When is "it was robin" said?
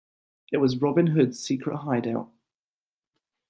0.51-1.05